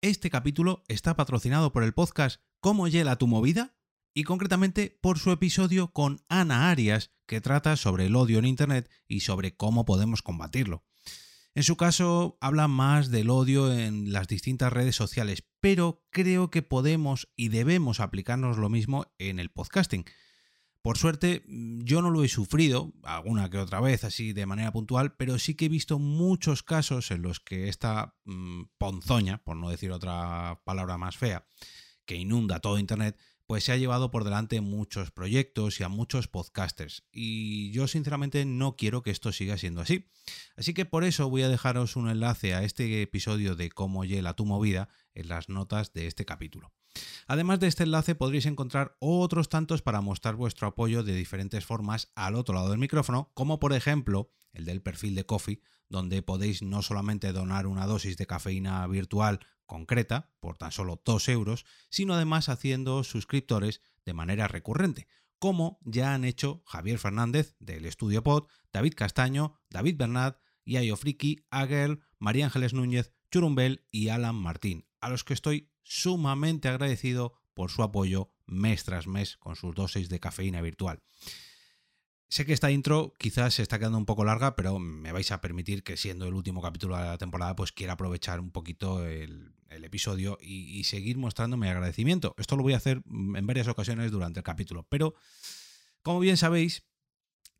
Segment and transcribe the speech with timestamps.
[0.00, 3.74] Este capítulo está patrocinado por el podcast ¿Cómo hiela tu movida?
[4.14, 8.88] y concretamente por su episodio con Ana Arias, que trata sobre el odio en Internet
[9.08, 10.84] y sobre cómo podemos combatirlo.
[11.56, 16.62] En su caso, habla más del odio en las distintas redes sociales, pero creo que
[16.62, 20.04] podemos y debemos aplicarnos lo mismo en el podcasting.
[20.82, 24.72] Por suerte, mm, yo no lo he sufrido, alguna que otra vez así de manera
[24.72, 29.56] puntual, pero sí que he visto muchos casos en los que esta mm, ponzoña, por
[29.56, 31.46] no decir otra palabra más fea,
[32.04, 33.18] que inunda todo Internet,
[33.48, 37.04] pues se ha llevado por delante muchos proyectos y a muchos podcasters.
[37.10, 40.10] Y yo sinceramente no quiero que esto siga siendo así.
[40.54, 44.34] Así que por eso voy a dejaros un enlace a este episodio de cómo hiela
[44.34, 46.74] tu movida en las notas de este capítulo.
[47.26, 52.10] Además de este enlace podréis encontrar otros tantos para mostrar vuestro apoyo de diferentes formas
[52.14, 56.62] al otro lado del micrófono, como por ejemplo el del perfil de Coffee, donde podéis
[56.62, 62.14] no solamente donar una dosis de cafeína virtual concreta, por tan solo 2 euros, sino
[62.14, 65.06] además haciendo suscriptores de manera recurrente,
[65.38, 71.46] como ya han hecho Javier Fernández del Estudio Pod, David Castaño, David Bernat, Yayo Friki,
[71.50, 77.70] Agel, María Ángeles Núñez, Churumbel y Alan Martín, a los que estoy sumamente agradecido por
[77.70, 81.02] su apoyo mes tras mes con sus dosis de cafeína virtual.
[82.28, 85.40] Sé que esta intro quizás se está quedando un poco larga, pero me vais a
[85.40, 89.54] permitir que siendo el último capítulo de la temporada, pues quiera aprovechar un poquito el,
[89.70, 92.34] episodio y, y, seguir mostrando mi agradecimiento.
[92.36, 95.14] Esto lo voy a hacer en varias ocasiones durante el capítulo, pero
[96.02, 96.87] como bien sabéis,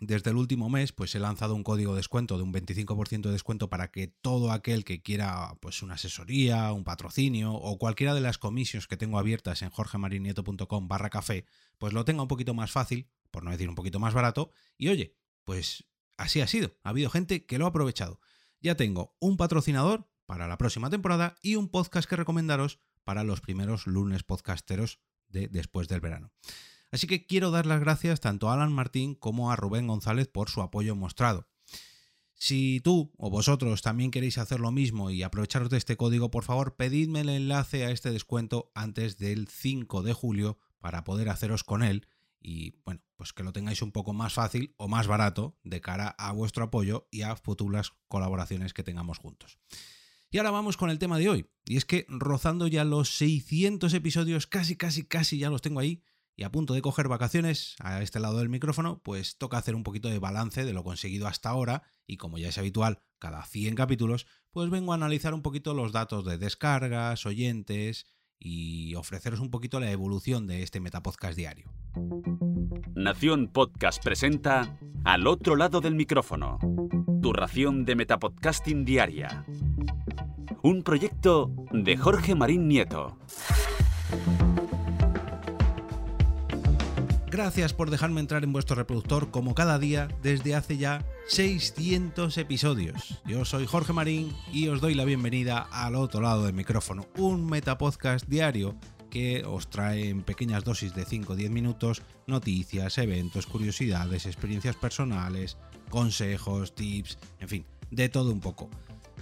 [0.00, 3.32] desde el último mes, pues he lanzado un código de descuento de un 25% de
[3.32, 8.20] descuento para que todo aquel que quiera pues una asesoría, un patrocinio o cualquiera de
[8.20, 11.46] las comisiones que tengo abiertas en jorgemarinieto.com barra café,
[11.78, 14.52] pues lo tenga un poquito más fácil, por no decir un poquito más barato.
[14.76, 15.84] Y oye, pues
[16.16, 16.76] así ha sido.
[16.84, 18.20] Ha habido gente que lo ha aprovechado.
[18.60, 23.41] Ya tengo un patrocinador para la próxima temporada y un podcast que recomendaros para los
[23.41, 26.30] primeros lunes podcasteros de después del verano.
[26.91, 30.49] Así que quiero dar las gracias tanto a Alan Martín como a Rubén González por
[30.49, 31.49] su apoyo mostrado.
[32.34, 36.44] Si tú o vosotros también queréis hacer lo mismo y aprovecharos de este código, por
[36.44, 41.65] favor, pedidme el enlace a este descuento antes del 5 de julio para poder haceros
[41.65, 42.06] con él
[42.41, 46.15] y, bueno, pues que lo tengáis un poco más fácil o más barato de cara
[46.19, 49.59] a vuestro apoyo y a futuras colaboraciones que tengamos juntos.
[50.31, 51.47] Y ahora vamos con el tema de hoy.
[51.65, 56.03] Y es que rozando ya los 600 episodios, casi, casi, casi ya los tengo ahí,
[56.38, 59.82] y a punto de coger vacaciones a este lado del micrófono, pues toca hacer un
[59.82, 63.75] poquito de balance de lo conseguido hasta ahora y como ya es habitual, cada 100
[63.75, 68.06] capítulos, pues vengo a analizar un poquito los datos de descargas, oyentes
[68.38, 71.72] y ofreceros un poquito la evolución de este Metapodcast diario.
[72.94, 76.60] Nación Podcast presenta Al otro lado del micrófono,
[77.20, 79.44] tu ración de Metapodcasting diaria.
[80.62, 83.19] Un proyecto de Jorge Marín Nieto.
[87.38, 93.22] Gracias por dejarme entrar en vuestro reproductor como cada día desde hace ya 600 episodios.
[93.26, 97.47] Yo soy Jorge Marín y os doy la bienvenida al otro lado del micrófono, un
[97.47, 98.75] metapodcast diario
[99.09, 104.75] que os trae en pequeñas dosis de 5 o 10 minutos noticias, eventos, curiosidades, experiencias
[104.75, 105.59] personales,
[105.91, 108.69] consejos, tips, en fin, de todo un poco.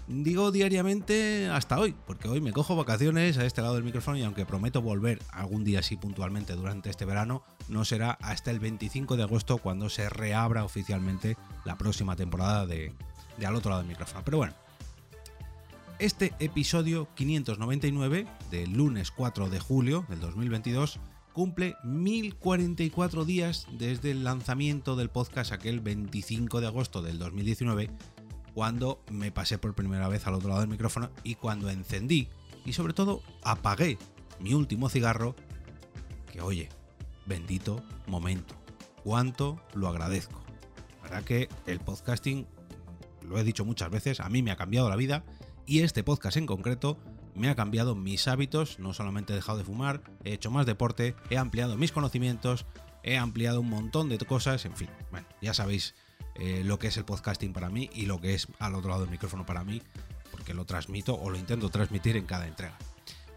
[0.09, 4.23] Digo diariamente hasta hoy, porque hoy me cojo vacaciones a este lado del micrófono y
[4.23, 9.17] aunque prometo volver algún día así puntualmente durante este verano, no será hasta el 25
[9.17, 12.93] de agosto cuando se reabra oficialmente la próxima temporada de,
[13.45, 14.23] al otro lado del micrófono.
[14.25, 14.55] Pero bueno,
[15.99, 21.01] este episodio 599 del lunes 4 de julio del 2022
[21.33, 27.91] cumple 1044 días desde el lanzamiento del podcast aquel 25 de agosto del 2019
[28.55, 32.29] cuando me pasé por primera vez al otro lado del micrófono y cuando encendí
[32.65, 33.99] y sobre todo apagué
[34.41, 35.35] mi último cigarro,
[36.33, 36.69] que oye,
[37.27, 38.55] bendito momento,
[39.05, 40.41] cuánto lo agradezco.
[40.97, 42.47] La verdad que el podcasting,
[43.23, 45.25] lo he dicho muchas veces, a mí me ha cambiado la vida
[45.67, 46.99] y este podcast en concreto
[47.35, 51.15] me ha cambiado mis hábitos, no solamente he dejado de fumar, he hecho más deporte,
[51.29, 52.65] he ampliado mis conocimientos,
[53.03, 55.95] he ampliado un montón de cosas, en fin, bueno, ya sabéis
[56.35, 59.03] eh, lo que es el podcasting para mí y lo que es al otro lado
[59.03, 59.83] del micrófono para mí,
[60.31, 62.77] porque lo transmito o lo intento transmitir en cada entrega.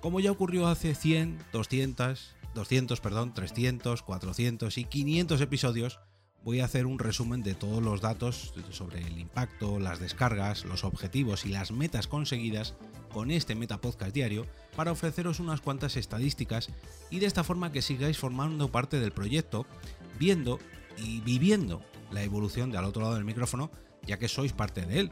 [0.02, 6.00] Como ya ocurrió hace 100, 200, 200, perdón, 300, 400 y 500 episodios,
[6.44, 10.84] voy a hacer un resumen de todos los datos sobre el impacto, las descargas, los
[10.84, 12.76] objetivos y las metas conseguidas
[13.12, 16.70] con este Meta Podcast diario para ofreceros unas cuantas estadísticas
[17.10, 19.66] y de esta forma que sigáis formando parte del proyecto,
[20.18, 20.60] viendo
[20.98, 21.82] y viviendo
[22.12, 23.72] la evolución de al otro lado del micrófono,
[24.06, 25.12] ya que sois parte de él.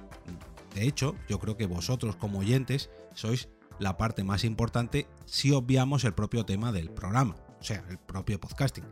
[0.73, 3.49] De hecho, yo creo que vosotros como oyentes sois
[3.79, 8.39] la parte más importante si obviamos el propio tema del programa, o sea, el propio
[8.39, 8.85] podcasting.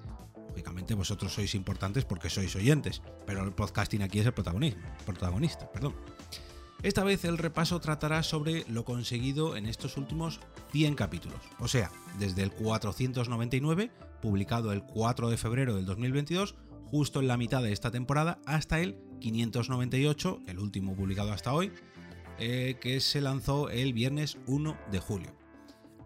[0.49, 5.71] Lógicamente vosotros sois importantes porque sois oyentes, pero el podcasting aquí es el protagonista.
[5.71, 5.95] Perdón.
[6.83, 10.39] Esta vez el repaso tratará sobre lo conseguido en estos últimos
[10.71, 13.91] 100 capítulos, o sea, desde el 499,
[14.21, 16.55] publicado el 4 de febrero del 2022,
[16.85, 21.71] justo en la mitad de esta temporada, hasta el 598, el último publicado hasta hoy,
[22.37, 25.33] eh, que se lanzó el viernes 1 de julio.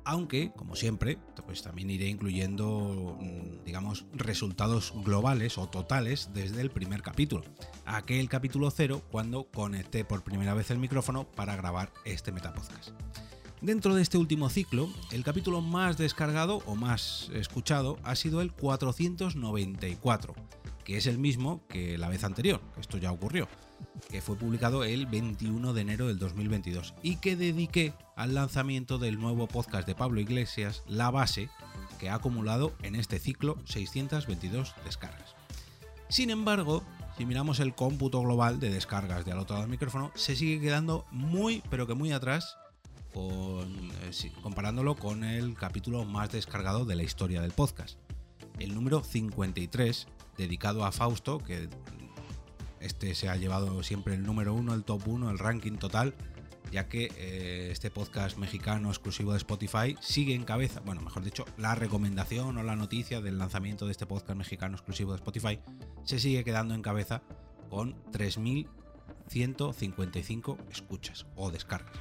[0.05, 6.71] Aunque, como siempre, pues también iré incluyendo, mm, digamos, resultados globales o totales desde el
[6.71, 7.43] primer capítulo,
[7.85, 12.89] aquel capítulo cero cuando conecté por primera vez el micrófono para grabar este Metapodcast.
[13.61, 18.53] Dentro de este último ciclo, el capítulo más descargado o más escuchado ha sido el
[18.53, 20.33] 494,
[20.85, 23.47] que es el mismo que la vez anterior, esto ya ocurrió
[24.09, 29.19] que fue publicado el 21 de enero del 2022 y que dediqué al lanzamiento del
[29.19, 31.49] nuevo podcast de Pablo Iglesias, La Base,
[31.99, 35.35] que ha acumulado en este ciclo 622 descargas.
[36.09, 36.83] Sin embargo,
[37.17, 40.59] si miramos el cómputo global de descargas de al otro lado del micrófono, se sigue
[40.59, 42.57] quedando muy, pero que muy atrás,
[43.13, 47.99] eh, comparándolo con el capítulo más descargado de la historia del podcast.
[48.57, 51.69] El número 53, dedicado a Fausto, que
[52.79, 56.13] este se ha llevado siempre el número uno, el top uno, el ranking total,
[56.71, 61.45] ya que eh, este podcast mexicano exclusivo de Spotify sigue en cabeza, bueno, mejor dicho,
[61.57, 65.59] la recomendación o la noticia del lanzamiento de este podcast mexicano exclusivo de Spotify
[66.03, 67.21] se sigue quedando en cabeza
[67.69, 71.95] con 3.155 escuchas o descargas.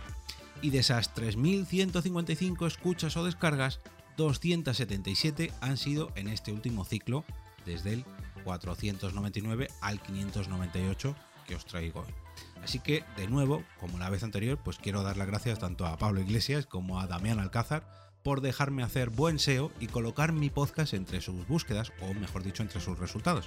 [0.60, 3.78] Y de esas 3.155 escuchas o descargas,
[4.16, 7.24] 277 han sido en este último ciclo,
[7.64, 8.04] desde el
[8.48, 11.14] 499 al 598
[11.46, 12.14] que os traigo hoy.
[12.62, 15.98] Así que, de nuevo, como la vez anterior, pues quiero dar las gracias tanto a
[15.98, 17.86] Pablo Iglesias como a Damián Alcázar
[18.22, 22.62] por dejarme hacer buen SEO y colocar mi podcast entre sus búsquedas, o mejor dicho,
[22.62, 23.46] entre sus resultados.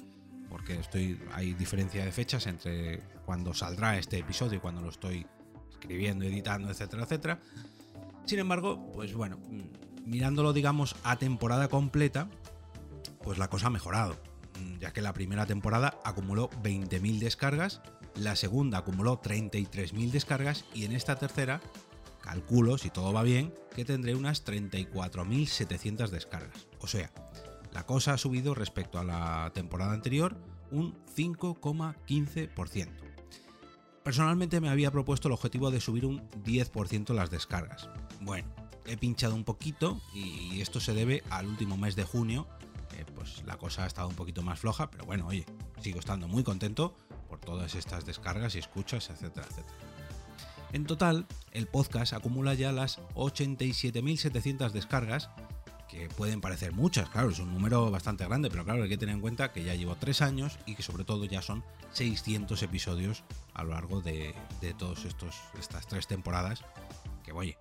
[0.55, 5.27] porque estoy, hay diferencia de fechas entre cuando saldrá este episodio y cuando lo estoy
[5.69, 7.41] escribiendo, editando, etcétera, etcétera.
[8.25, 12.29] Sin embargo, pues bueno, mm, mirándolo digamos a temporada completa,
[13.23, 14.17] pues la cosa ha mejorado,
[14.61, 17.81] mm, ya que la primera temporada acumuló 20.000 descargas,
[18.15, 21.61] la segunda acumuló 33.000 descargas y en esta tercera,
[22.25, 26.67] calculo, si todo va bien, que tendré unas 34.700 descargas.
[26.81, 27.13] O sea,
[27.73, 30.37] la cosa ha subido respecto a la temporada anterior
[30.71, 32.89] un 5,15%.
[34.03, 37.91] Personalmente me había propuesto el objetivo de subir un 10% las descargas.
[38.21, 38.49] Bueno,
[38.87, 42.47] he pinchado un poquito y esto se debe al último mes de junio,
[43.15, 45.47] pues la cosa ha estado un poquito más floja, pero bueno, oye,
[45.81, 46.95] sigo estando muy contento
[47.29, 49.94] por todas estas descargas y escuchas, etcétera, etcétera.
[50.75, 55.31] En total, el podcast acumula ya las 87.700 descargas
[55.89, 59.15] que pueden parecer muchas, claro, es un número bastante grande, pero claro, hay que tener
[59.15, 61.63] en cuenta que ya llevo tres años y que sobre todo ya son
[61.93, 63.23] 600 episodios
[63.55, 64.35] a lo largo de,
[64.77, 66.65] todas estas tres temporadas,
[67.23, 67.57] que oye,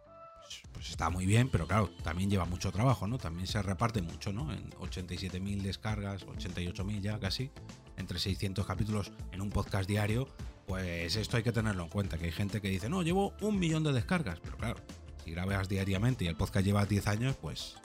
[0.61, 3.17] pues, pues, está muy bien, pero claro, también lleva mucho trabajo, ¿no?
[3.17, 4.51] También se reparte mucho, ¿no?
[4.51, 7.51] En 87.000 descargas, 88.000 ya casi,
[7.97, 10.27] entre 600 capítulos en un podcast diario,
[10.67, 13.59] pues esto hay que tenerlo en cuenta, que hay gente que dice, no, llevo un
[13.59, 14.81] millón de descargas, pero claro,
[15.23, 17.75] si grabas diariamente y el podcast lleva 10 años, pues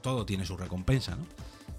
[0.00, 1.26] todo tiene su recompensa, ¿no?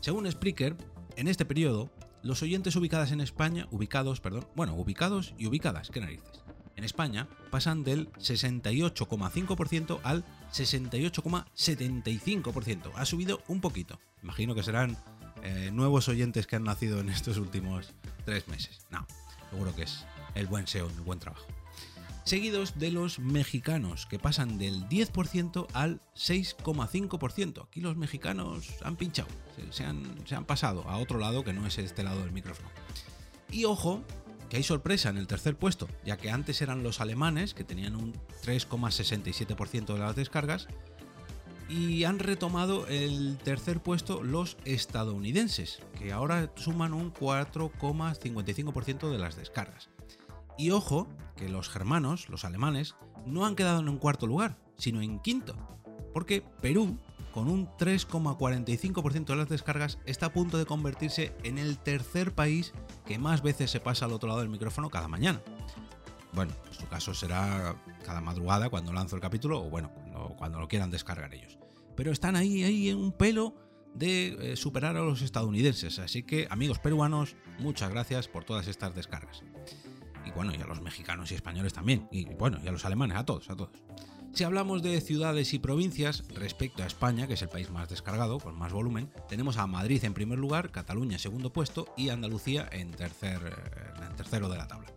[0.01, 0.75] Según Spreaker,
[1.15, 1.89] en este periodo,
[2.21, 6.42] los oyentes ubicadas en España, ubicados, perdón, bueno, ubicados y ubicadas, qué narices,
[6.83, 12.91] en España pasan del 68,5% al 68,75%.
[12.95, 14.01] Ha subido un poquito.
[14.21, 14.97] Imagino que serán
[15.43, 17.93] eh, nuevos oyentes que han nacido en estos últimos
[18.25, 18.85] tres meses.
[18.91, 19.07] No,
[19.49, 20.03] seguro que es
[20.35, 21.45] el buen SEO, el buen trabajo
[22.25, 27.65] seguidos de los mexicanos, que pasan del 10% al 6,5%.
[27.65, 29.27] Aquí los mexicanos han pinchado,
[29.71, 32.69] se han, se han pasado a otro lado que no es este lado del micrófono.
[33.51, 34.05] Y ojo,
[34.55, 38.13] hay sorpresa en el tercer puesto, ya que antes eran los alemanes, que tenían un
[38.45, 40.67] 3,67% de las descargas,
[41.69, 49.37] Y han retomado el tercer puesto los estadounidenses, que ahora suman un 4,55% de las
[49.37, 49.89] descargas.
[50.57, 51.07] Y ojo,
[51.37, 52.95] que los germanos, los alemanes,
[53.25, 55.55] no han quedado en un cuarto lugar, sino en quinto,
[56.13, 56.99] porque Perú,
[57.33, 62.73] con un 3,45% de las descargas, está a punto de convertirse en el tercer país
[63.05, 65.41] que más veces se pasa al otro lado del micrófono cada mañana.
[66.33, 67.75] Bueno, en su caso será
[68.05, 69.91] cada madrugada cuando lanzo el capítulo o bueno,
[70.37, 71.57] cuando, lo quieran descargar ellos.
[71.95, 73.55] Pero están ahí, ahí en un pelo
[73.93, 75.99] de eh, superar a los estadounidenses.
[75.99, 79.43] Así que, amigos peruanos, muchas gracias por todas estas descargas.
[80.25, 82.07] Y bueno, y a los mexicanos y españoles también.
[82.11, 83.71] Y bueno, y a los alemanes, a todos, a todos.
[84.33, 88.39] Si hablamos de ciudades y provincias, respecto a España, que es el país más descargado,
[88.39, 92.67] con más volumen, tenemos a Madrid en primer lugar, Cataluña en segundo puesto y Andalucía
[92.71, 93.39] en, tercer,
[94.03, 94.87] en tercero de la tabla,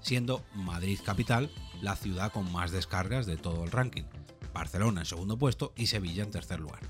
[0.00, 1.50] siendo Madrid capital
[1.82, 4.04] la ciudad con más descargas de todo el ranking,
[4.52, 6.82] Barcelona en segundo puesto y Sevilla en tercer lugar.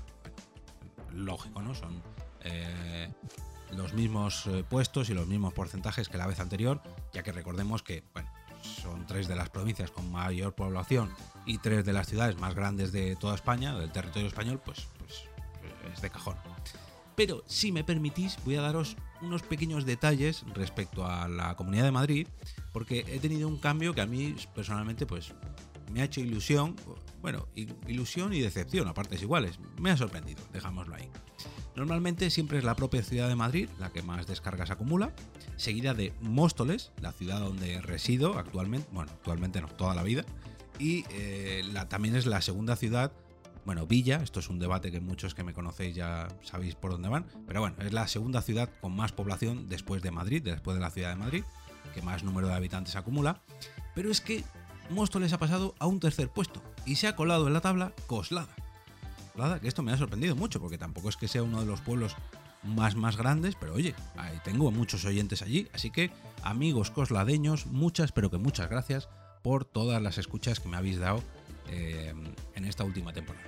[1.11, 1.73] Lógico, ¿no?
[1.73, 2.03] Son
[2.41, 3.09] eh,
[3.71, 6.83] los mismos eh, puestos y los mismos porcentajes que la vez anterior,
[7.13, 8.29] ya que recordemos que, bueno,
[8.65, 11.09] son tres de las provincias con mayor población
[11.45, 15.23] y tres de las ciudades más grandes de toda España, del territorio español, pues, pues
[15.93, 16.35] es de cajón.
[17.15, 21.91] Pero si me permitís, voy a daros unos pequeños detalles respecto a la Comunidad de
[21.91, 22.27] Madrid,
[22.73, 25.33] porque he tenido un cambio que a mí personalmente pues
[25.91, 26.75] me ha hecho ilusión,
[27.21, 27.47] bueno,
[27.87, 29.59] ilusión y decepción a partes iguales.
[29.79, 31.09] Me ha sorprendido, dejámoslo ahí.
[31.75, 35.13] Normalmente siempre es la propia ciudad de Madrid la que más descargas acumula,
[35.57, 40.23] seguida de Móstoles, la ciudad donde resido actualmente, bueno, actualmente no, toda la vida,
[40.79, 43.11] y eh, la, también es la segunda ciudad,
[43.65, 47.09] bueno, Villa, esto es un debate que muchos que me conocéis ya sabéis por dónde
[47.09, 50.81] van, pero bueno, es la segunda ciudad con más población después de Madrid, después de
[50.81, 51.43] la ciudad de Madrid,
[51.93, 53.41] que más número de habitantes acumula,
[53.95, 54.43] pero es que
[54.89, 58.53] Móstoles ha pasado a un tercer puesto y se ha colado en la tabla Coslada.
[59.61, 62.15] Que esto me ha sorprendido mucho, porque tampoco es que sea uno de los pueblos
[62.65, 63.95] más más grandes, pero oye,
[64.43, 66.11] tengo muchos oyentes allí, así que
[66.43, 69.09] amigos cosladeños, muchas, pero que muchas gracias
[69.43, 71.23] por todas las escuchas que me habéis dado
[71.69, 72.13] eh,
[72.55, 73.45] en esta última temporada.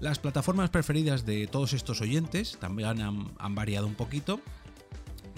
[0.00, 4.40] Las plataformas preferidas de todos estos oyentes también han, variado un poquito.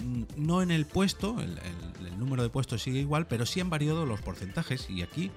[0.03, 1.57] Mm, no en el puesto, el,
[2.05, 5.31] el número de puestos sigue igual, pero sí han variado los porcentajes y aquí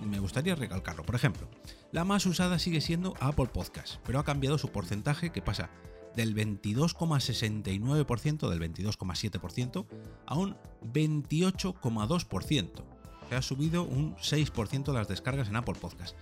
[0.00, 1.04] me gustaría recalcarlo.
[1.04, 1.48] Por ejemplo,
[1.92, 5.70] la más usada sigue siendo Apple Podcast, pero ha cambiado su porcentaje que pasa
[6.16, 9.86] del 22,69%, del 22,7%
[10.26, 10.56] a un
[10.92, 12.84] 28,2%.
[13.28, 16.16] Se ha subido un 6% las descargas en Apple Podcast.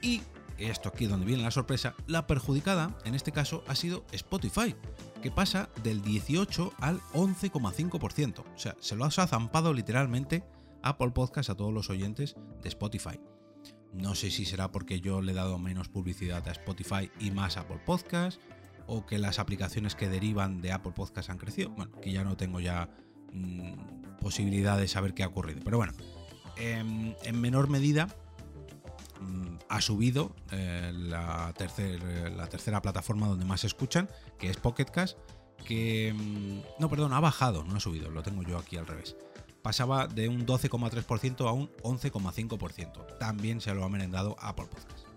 [0.00, 0.22] Y
[0.58, 4.74] esto aquí es donde viene la sorpresa, la perjudicada en este caso ha sido Spotify,
[5.22, 8.38] que pasa del 18 al 11,5%.
[8.38, 10.44] O sea, se lo ha zampado literalmente
[10.82, 13.20] Apple Podcast a todos los oyentes de Spotify.
[13.92, 17.56] No sé si será porque yo le he dado menos publicidad a Spotify y más
[17.56, 18.40] Apple Podcast,
[18.86, 21.70] o que las aplicaciones que derivan de Apple Podcast han crecido.
[21.70, 22.88] Bueno, que ya no tengo ya
[23.32, 25.60] mm, posibilidad de saber qué ha ocurrido.
[25.64, 25.92] Pero bueno,
[26.56, 28.08] em, en, menor medida
[29.20, 31.52] mm, ha subido eh, la,
[32.36, 35.18] la tercera plataforma donde más se escuchan, que es Pocket Cast,
[35.64, 36.14] que...
[36.14, 39.16] Mm, no, perdón, ha bajado, no ha subido, lo tengo yo aquí al revés
[39.66, 43.18] pasaba de un 12,3% a un 11,5%.
[43.18, 45.08] También se lo ha merendado Apple Podcast.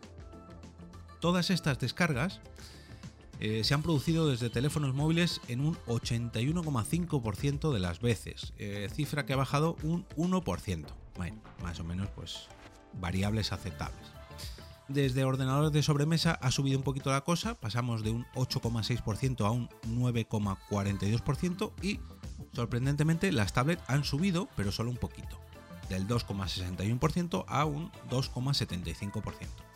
[1.20, 2.42] Todas estas descargas
[3.40, 9.26] eh, se han producido desde teléfonos móviles en un 81,5% de las veces, eh, cifra
[9.26, 10.86] que ha bajado un 1%.
[11.16, 12.48] Bueno, más o menos pues
[12.94, 14.08] variables aceptables.
[14.88, 19.52] Desde ordenadores de sobremesa ha subido un poquito la cosa, pasamos de un 8,6% a
[19.52, 22.00] un 9,42% y
[22.54, 25.40] Sorprendentemente, las tablets han subido, pero solo un poquito,
[25.90, 29.69] del 2,61% a un 2,75%.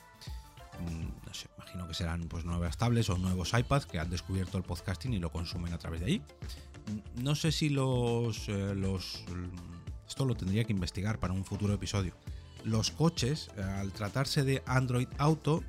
[1.94, 5.32] Que serán pues nuevas tablets o nuevos iPads que han descubierto el podcasting y lo
[5.32, 6.20] consumen a través de ahí.
[6.20, 9.24] Mm, no sé si los, eh, los
[10.08, 12.14] esto lo tendría que investigar para un futuro episodio.
[12.64, 15.64] Los coches, al tratarse de Android Auto,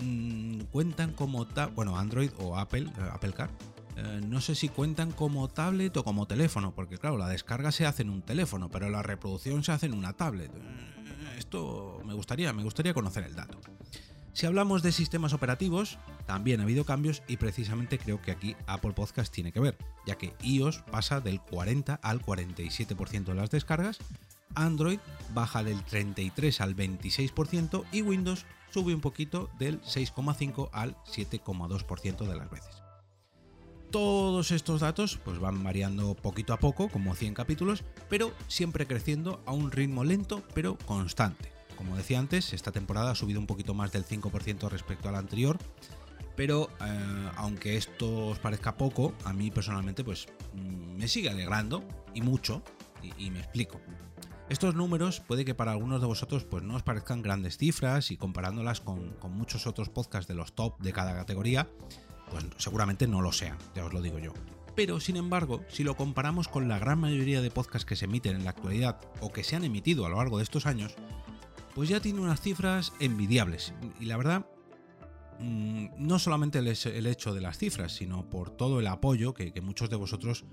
[0.00, 3.50] mm, cuentan como bueno, Android o Apple, eh, Apple Car,
[3.96, 7.86] eh, no sé si cuentan como tablet o como teléfono, porque claro, la descarga se
[7.86, 10.50] hace en un teléfono, pero la reproducción se hace en una tablet.
[11.38, 13.60] Esto me gustaría, me gustaría conocer el dato.
[14.36, 18.92] Si hablamos de sistemas operativos, también ha habido cambios y precisamente creo que aquí Apple
[18.92, 23.96] Podcast tiene que ver, ya que iOS pasa del 40 al 47% de las descargas,
[24.54, 24.98] Android
[25.32, 32.36] baja del 33 al 26% y Windows sube un poquito del 6,5 al 7,2% de
[32.36, 32.82] las veces.
[33.90, 39.42] Todos estos datos pues van variando poquito a poco, como 100 capítulos, pero siempre creciendo
[39.46, 41.55] a un ritmo lento pero constante.
[41.76, 45.18] Como decía antes, esta temporada ha subido un poquito más del 5% respecto a la
[45.18, 45.58] anterior,
[46.34, 51.84] pero eh, aunque esto os parezca poco, a mí personalmente pues mm, me sigue alegrando
[52.14, 52.62] y mucho,
[53.18, 53.80] y, me explico.
[54.48, 58.16] Estos números puede que para algunos de vosotros pues no os parezcan grandes cifras y
[58.16, 61.68] comparándolas con, con muchos otros podcasts de los top de cada categoría,
[62.30, 64.32] pues seguramente no lo sean, ya os lo digo yo.
[64.76, 68.36] Pero, sin embargo, si lo comparamos con la gran mayoría de podcasts que se emiten
[68.36, 70.94] en la actualidad o que se han emitido a lo largo de estos años,
[71.76, 73.74] pues ya tiene unas cifras envidiables.
[74.00, 74.46] Y la verdad,
[75.38, 79.90] mm, no solamente el hecho de las cifras, sino por todo el apoyo que, muchos
[79.90, 80.46] de vosotros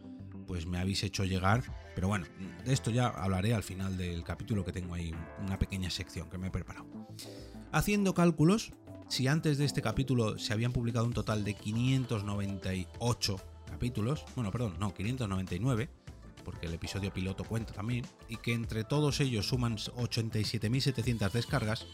[0.46, 1.63] pues me habéis hecho llegar.
[1.96, 2.25] Pero bueno,
[2.65, 6.38] de esto ya hablaré al final del capítulo que tengo ahí una pequeña sección que
[6.38, 6.88] me he preparado.
[7.72, 8.74] Haciendo cálculos,
[9.08, 14.75] si antes de este capítulo se habían publicado un total de 598 capítulos, bueno, perdón,
[14.77, 15.89] no, 599,
[16.44, 21.86] porque el episodio piloto cuenta también, y que entre todos ellos suman 87.700 descargas,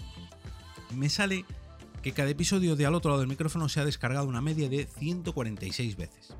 [0.95, 1.45] me sale
[2.01, 4.85] que cada episodio de al otro lado del micrófono se ha descargado una media de
[4.85, 6.33] 146 veces.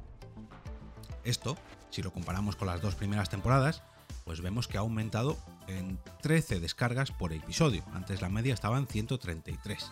[1.23, 1.57] Esto,
[1.89, 3.83] si lo comparamos con las dos primeras temporadas,
[4.23, 5.37] pues vemos que ha aumentado
[5.67, 7.83] en 13 descargas por episodio.
[7.93, 9.91] Antes la media estaba en 133.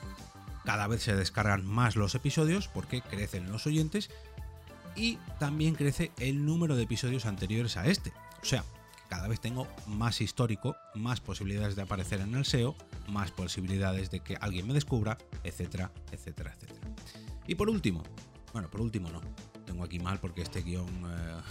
[0.64, 4.10] Cada vez se descargan más los episodios porque crecen los oyentes
[4.98, 8.12] y también crece el número de episodios anteriores a este.
[8.42, 8.64] O sea,
[9.10, 12.76] cada vez tengo más histórico, más posibilidades de aparecer en el SEO,
[13.08, 16.88] más posibilidades de que alguien me descubra, etcétera, etcétera, etcétera.
[17.48, 18.04] Y por último,
[18.52, 19.22] bueno, por último no,
[19.66, 21.42] tengo aquí mal porque este guion eh,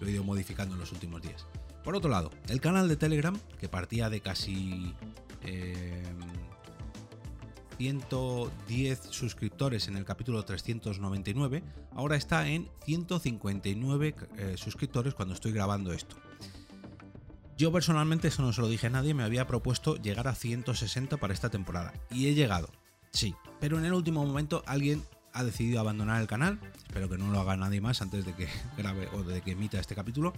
[0.00, 1.46] lo he ido modificando en los últimos días.
[1.82, 4.94] Por otro lado, el canal de Telegram, que partía de casi
[5.42, 6.02] eh,
[7.76, 11.62] 110 suscriptores en el capítulo 399,
[11.92, 16.16] ahora está en 159 eh, suscriptores cuando estoy grabando esto.
[17.56, 21.16] Yo personalmente, eso no se lo dije a nadie, me había propuesto llegar a 160
[21.18, 21.92] para esta temporada.
[22.10, 22.68] Y he llegado,
[23.12, 23.34] sí.
[23.60, 26.58] Pero en el último momento alguien ha decidido abandonar el canal.
[26.86, 29.78] Espero que no lo haga nadie más antes de que grabe o de que emita
[29.78, 30.32] este capítulo.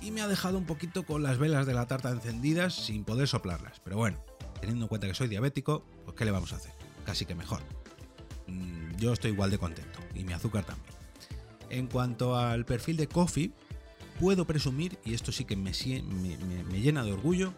[0.00, 3.28] Y me ha dejado un poquito con las velas de la tarta encendidas sin poder
[3.28, 3.80] soplarlas.
[3.84, 4.18] Pero bueno,
[4.60, 6.72] teniendo en cuenta que soy diabético, pues ¿qué le vamos a hacer?
[7.04, 7.60] Casi que mejor.
[8.46, 10.94] Mm, yo estoy igual de contento y mi azúcar también.
[11.70, 13.52] En cuanto al perfil de Coffee,
[14.18, 17.54] puedo presumir, y esto sí que me, llena de orgullo,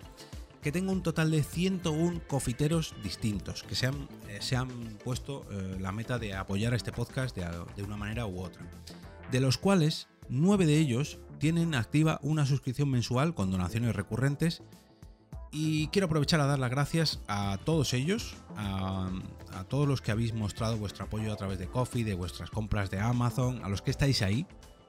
[0.62, 5.90] que tengo un total de 101 cofiteros distintos que se han, eh, puesto eh, la
[5.90, 8.62] meta de apoyar a este podcast de, de una manera u otra.
[9.32, 14.62] De los cuales, 9 de ellos tienen activa una suscripción mensual con donaciones recurrentes
[15.52, 19.10] y quiero aprovechar a dar las gracias a todos ellos, a,
[19.68, 22.98] todos los que habéis mostrado vuestro apoyo a través de Coffee, de vuestras compras de
[22.98, 24.46] Amazon, a los que estáis ahí,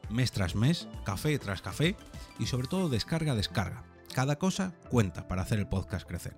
[0.09, 1.95] mes tras mes, café tras café
[2.39, 3.83] y sobre todo descarga, descarga.
[4.13, 6.35] Cada cosa cuenta para hacer el podcast crecer.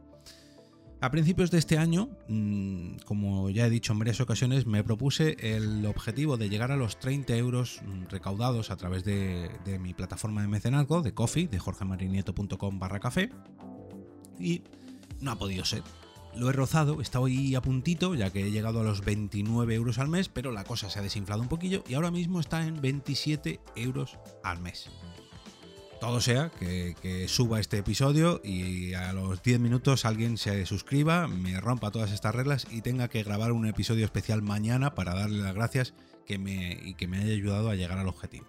[1.02, 5.36] A principios de este año, mm, como ya he dicho en varias ocasiones, me propuse
[5.40, 10.42] el objetivo de llegar a los 30 euros mm, recaudados a través de, mi plataforma
[10.42, 13.30] de mecenazgo, de Coffee, de jorgemarinieto.com barra café
[14.40, 14.64] y
[15.22, 15.84] no ha podido ser.
[16.36, 20.10] Lo he rozado, hoy a puntito, ya que he llegado a los 29 euros al
[20.10, 23.62] mes, pero la cosa se ha desinflado un poquillo y ahora mismo está en 27
[23.76, 24.90] euros al mes.
[26.02, 31.60] Todo sea que, suba este episodio y a los 10 minutos alguien se suscriba, me
[31.62, 35.56] rompa todas estas reglas y tenga que grabar un episodio especial mañana para darle las
[35.56, 35.94] gracias
[36.26, 38.46] que me, y que me haya ayudado a llegar al objetivo.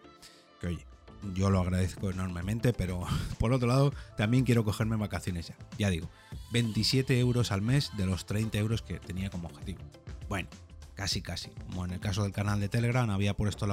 [0.61, 0.87] Que oye,
[1.35, 3.05] yo lo agradezco enormemente, pero
[3.38, 5.57] por otro lado también quiero cogerme vacaciones ya.
[5.79, 6.09] Ya digo,
[6.52, 9.81] 27 euros al mes de los 30 euros que tenía como objetivo.
[10.29, 10.48] Bueno,
[10.94, 11.50] casi casi.
[11.50, 13.66] Como en el caso del canal de Telegram había puesto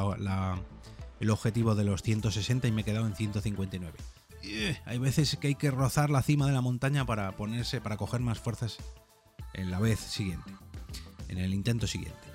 [1.19, 3.97] el objetivo de los 160 y me he quedado en 159.
[4.45, 7.95] Eh, hay veces que hay que rozar la cima de la montaña para ponerse, para
[7.95, 8.77] coger más fuerzas
[9.53, 10.51] en la vez siguiente,
[11.29, 12.32] en el intento siguiente.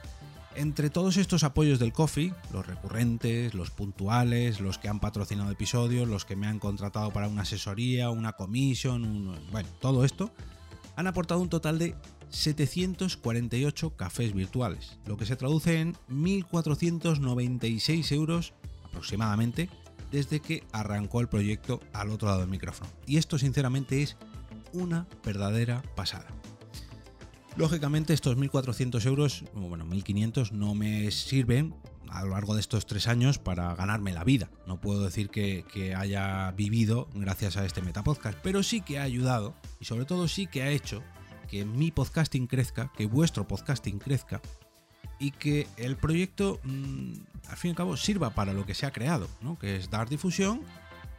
[0.58, 6.08] Entre todos estos apoyos del Coffee, los recurrentes, los puntuales, los que han patrocinado episodios,
[6.08, 10.32] los que me han contratado para una asesoría, una comisión, bueno, todo esto,
[10.96, 11.94] han aportado un total de
[12.30, 19.70] 748 cafés virtuales, lo que se traduce en 1.496 euros aproximadamente
[20.10, 22.90] desde que arrancó el proyecto al otro lado del micrófono.
[23.06, 24.16] Y esto sinceramente es
[24.72, 26.26] una verdadera pasada.
[27.56, 31.74] Lógicamente estos 1.400 euros, bueno, 1.500 no me sirven
[32.10, 34.50] a lo largo de estos tres años para ganarme la vida.
[34.66, 39.54] No puedo decir que, haya vivido gracias a este Metapodcast, pero sí que ha ayudado
[39.80, 41.02] y sobre todo sí que ha hecho
[41.48, 44.40] que mi podcasting crezca, que vuestro podcasting crezca
[45.18, 47.12] y que el proyecto mm,
[47.48, 49.58] al fin y al cabo sirva para lo que se ha creado, ¿no?
[49.58, 50.60] que es dar difusión,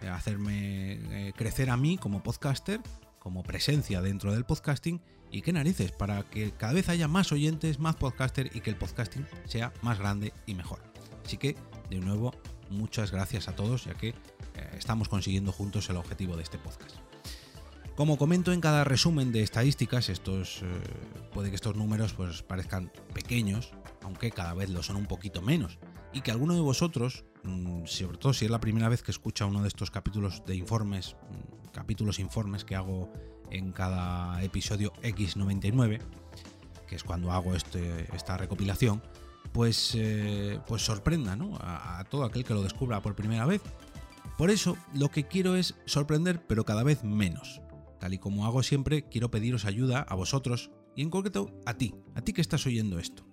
[0.01, 2.79] eh, hacerme eh, crecer a mí como podcaster
[3.17, 7.79] como presencia dentro del podcasting y qué narices, para que cada vez haya más oyentes,
[7.79, 10.79] más podcaster y que el podcasting sea más grande y mejor.
[11.25, 11.55] Así que,
[11.89, 12.33] de nuevo,
[12.69, 14.15] muchas gracias a todos, ya que eh,
[14.77, 16.95] estamos consiguiendo juntos el objetivo de este podcast.
[17.95, 20.67] Como comento en cada resumen de estadísticas, estos eh,
[21.33, 23.71] puede que estos números pues parezcan pequeños,
[24.03, 25.79] aunque cada vez lo son un poquito menos,
[26.13, 29.45] y que alguno de vosotros, mm, sobre todo si es la primera vez que escucha
[29.45, 33.11] uno de estos capítulos de informes, mm, capítulos informes que hago
[33.51, 35.99] en cada episodio X99,
[36.87, 39.01] que es cuando hago este, esta recopilación,
[39.51, 43.61] pues, eh, pues sorprenda a, a todo aquel que lo descubra por primera vez.
[44.37, 47.61] Por eso lo que quiero es sorprender, pero cada vez menos.
[47.99, 51.93] Tal y como hago siempre, quiero pediros ayuda a vosotros y en concreto a ti,
[52.15, 53.28] a ti que estás oyendo esto.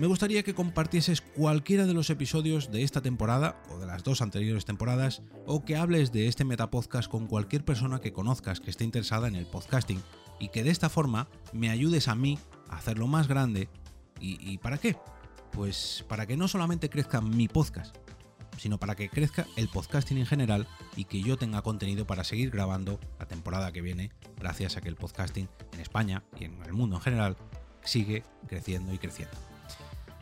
[0.00, 4.22] Me gustaría que compartieses cualquiera de los episodios de esta temporada o de las dos
[4.22, 8.84] anteriores temporadas o que hables de este metapodcast con cualquier persona que conozcas que esté
[8.84, 10.02] interesada en el podcasting
[10.38, 12.38] y que de esta forma me ayudes a mí
[12.70, 13.68] a hacerlo más grande.
[14.18, 14.96] ¿Y, para qué?
[15.52, 17.94] Pues para que no solamente crezca mi podcast,
[18.56, 22.50] sino para que crezca el podcasting en general y que yo tenga contenido para seguir
[22.50, 26.72] grabando la temporada que viene, gracias a que el podcasting en España y en el
[26.72, 27.36] mundo en general
[27.84, 29.49] sigue creciendo y creciendo.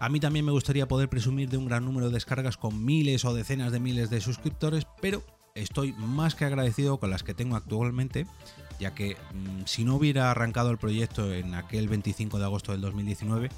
[0.00, 3.24] A mí también me gustaría poder presumir de un gran número de descargas con miles
[3.24, 5.24] o decenas de miles de suscriptores, pero
[5.56, 8.26] estoy más que agradecido con las que tengo actualmente,
[8.78, 12.80] ya que mm, si no hubiera arrancado el proyecto en aquel 25 de agosto del
[12.80, 13.48] 2019,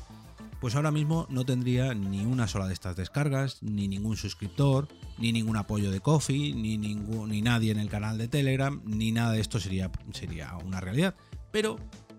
[0.62, 5.32] pues ahora mismo no tendría ni una sola de estas descargas, ni ningún suscriptor, ni
[5.32, 9.32] ningún apoyo de Coffee, ni, ningún, ni nadie en el canal de Telegram, ni nada
[9.32, 11.14] de esto sería, sería una realidad.
[11.50, 11.76] Pero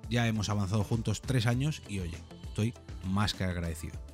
[0.10, 2.73] ya hemos avanzado juntos tres años y oye, estoy
[3.05, 4.11] más que agradecido.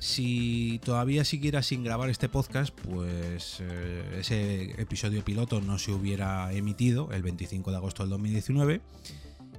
[0.00, 6.50] Si todavía siguiera sin grabar este podcast, pues eh, ese episodio piloto no se hubiera
[6.54, 8.80] emitido el 25 de agosto del 2019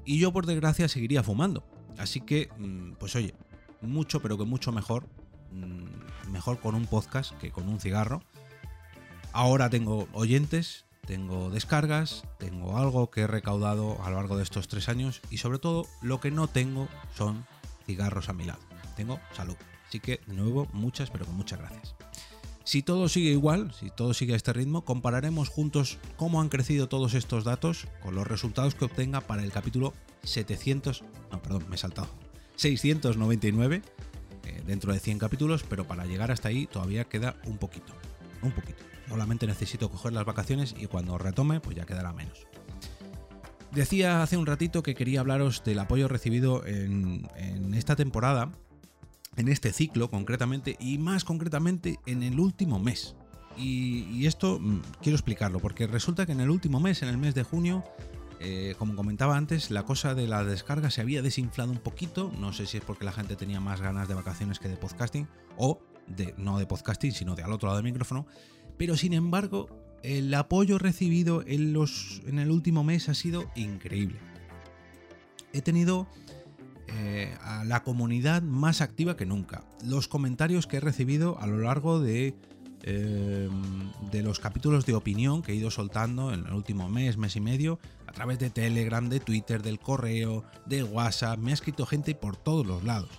[0.04, 1.64] y yo por desgracia seguiría fumando.
[2.00, 3.36] Así que, mm, pues oye,
[3.82, 5.06] mucho pero que mucho mejor,
[5.52, 8.24] mm, mejor con un podcast que con un cigarro.
[9.34, 14.68] Ahora tengo oyentes, tengo descargas, tengo algo que he recaudado a lo largo de estos
[14.68, 17.46] tres años y sobre todo lo que no tengo son
[17.86, 18.62] cigarros a mi lado.
[18.96, 19.56] Tengo salud.
[19.92, 21.96] Así que, de nuevo, muchas, pero con muchas gracias.
[22.64, 26.88] Si todo sigue igual, si todo sigue a este ritmo, compararemos juntos cómo han crecido
[26.88, 31.76] todos estos datos con los resultados que obtenga para el capítulo 700, no, perdón, me
[31.76, 32.08] he saltado,
[32.56, 33.82] 699
[34.46, 37.92] eh, dentro de 100 capítulos, pero para llegar hasta ahí todavía queda un poquito,
[38.44, 38.86] un poquito.
[39.10, 42.48] Solamente necesito coger las vacaciones y cuando retome, pues ya quedará menos.
[43.72, 48.54] Decía hace un ratito que quería hablaros del apoyo recibido en, en esta temporada
[49.42, 53.16] en este ciclo concretamente y más concretamente en el último mes.
[53.58, 57.36] Y, esto mm, quiero explicarlo porque resulta que en el último mes, en el mes
[57.36, 57.84] de junio,
[58.40, 62.32] eh, como comentaba antes, la cosa de la descarga se había desinflado un poquito.
[62.40, 65.28] No sé si es porque la gente tenía más ganas de vacaciones que de podcasting
[65.58, 68.26] o de no de podcasting, sino de al otro lado del micrófono.
[68.78, 69.70] Pero sin embargo,
[70.04, 74.20] el apoyo recibido en, los, en el último mes ha sido increíble.
[75.54, 76.08] He tenido
[76.98, 79.64] eh, a la comunidad más activa que nunca.
[79.84, 82.36] Los comentarios que he recibido a lo largo de,
[82.84, 87.36] em, de los capítulos de opinión que he ido soltando en el último mes, mes
[87.36, 91.86] y medio, a través de Telegram, de Twitter, del correo, de WhatsApp, me ha escrito
[91.86, 93.10] gente por todos los lados.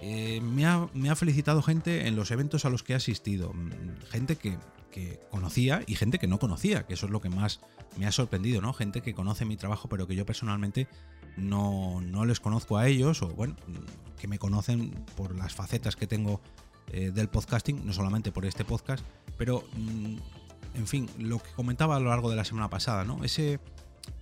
[0.00, 3.52] Eh, me, ha, me, ha, felicitado gente en los eventos a los que he asistido,
[3.52, 4.56] mm, gente que,
[4.90, 7.60] que, conocía y gente que no conocía, que eso es lo que más
[7.96, 8.72] me ha sorprendido, ¿no?
[8.72, 10.88] Gente que conoce mi trabajo pero que yo personalmente
[11.36, 13.56] no, les conozco a ellos, o bueno,
[14.18, 16.40] que me conocen por las facetas que tengo
[16.92, 19.04] eh, del podcasting, no solamente por este podcast,
[19.36, 20.16] pero mm,
[20.74, 23.22] en fin, lo que comentaba a lo largo de la semana pasada, ¿no?
[23.24, 23.60] Ese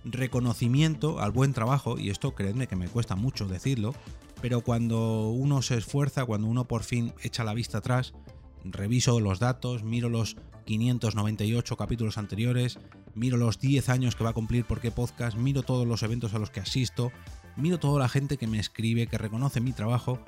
[0.03, 3.93] reconocimiento al buen trabajo, y esto creedme que me cuesta mucho decirlo,
[4.41, 8.13] pero cuando uno se esfuerza, cuando uno por fin echa la vista atrás,
[8.63, 12.79] reviso los datos, miro los 598 capítulos anteriores,
[13.15, 16.33] miro los 10 años que va a cumplir por qué podcast, miro todos los eventos
[16.33, 17.11] a los que asisto,
[17.55, 20.19] miro toda la gente que me escribe, que reconoce mi trabajo,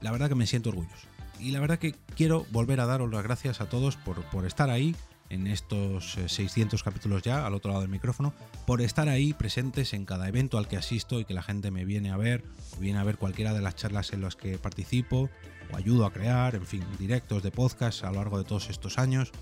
[0.00, 1.08] la verdad que me siento orgulloso.
[1.40, 4.70] Y la verdad que quiero volver a daros las gracias a todos por, por estar
[4.70, 4.94] ahí
[5.30, 8.34] en estos 600 eh, capítulos ya, al otro lado del micrófono,
[8.66, 11.84] por estar ahí presentes en cada evento al que asisto y que la gente me
[11.84, 12.44] viene a ver,
[12.76, 15.30] o viene a ver cualquiera de las charlas en las que participo,
[15.72, 18.98] o ayudo a crear, en fin, directos de podcast a lo largo de todos estos
[18.98, 19.32] años.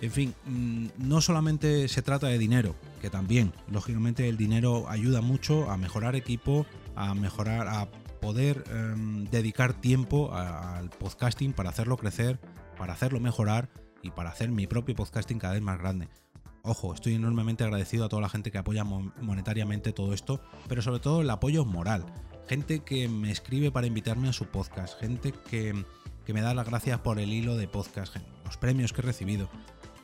[0.00, 5.22] En fin, mm, no solamente se trata de dinero, que también, lógicamente el dinero ayuda
[5.22, 7.88] mucho a mejorar equipo, a mejorar, a
[8.20, 12.38] poder em, dedicar tiempo al podcasting para hacerlo crecer,
[12.76, 13.68] para hacerlo mejorar
[14.02, 16.08] y para hacer mi propio podcasting cada vez más grande.
[16.62, 20.98] ojo, estoy enormemente agradecido a toda la gente que apoya monetariamente todo esto, pero sobre
[20.98, 22.04] todo el apoyo moral.
[22.48, 25.84] Gente que me escribe para invitarme a su podcast, gente que,
[26.32, 29.50] me da las gracias por el hilo de podcast, los premios que he recibido.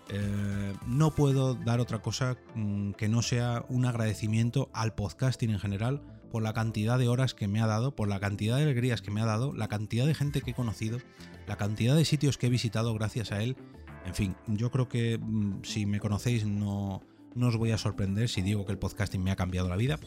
[0.09, 5.61] Eh, no puedo dar otra cosa mm, que no sea un agradecimiento al podcasting en
[5.61, 6.03] general
[6.33, 9.13] por la cantidad de horas que me ha dado, por la cantidad de alegrías que
[9.13, 10.99] me ha dado, la cantidad de gente que he conocido,
[11.47, 13.57] la cantidad de sitios que he visitado gracias a él.
[14.05, 17.03] En fin, yo creo que mm, si me conocéis no,
[17.37, 20.01] no os voy a sorprender si digo que el podcasting me ha cambiado la vida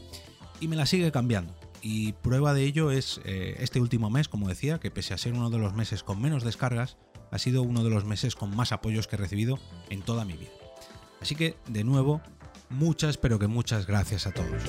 [0.59, 1.55] y me la sigue cambiando.
[1.87, 5.33] Y prueba de ello es eh, este último mes, como decía, que pese a ser
[5.33, 6.97] uno de los meses con menos descargas,
[7.29, 9.59] ha sido uno de los meses con más apoyos que he recibido
[9.91, 10.49] en toda mi vida.
[11.21, 12.21] Así que, de nuevo,
[12.71, 14.63] muchas, pero que muchas gracias a todos.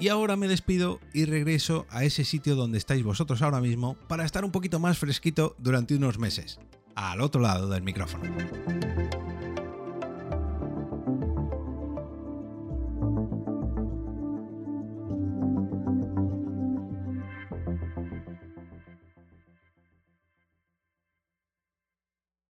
[0.00, 4.26] Y ahora me despido y regreso a ese sitio donde estáis vosotros ahora mismo para
[4.26, 6.60] estar un poquito más fresquito durante unos meses,
[6.94, 8.24] al otro lado del micrófono.